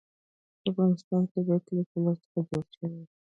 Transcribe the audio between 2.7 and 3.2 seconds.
شوی دی.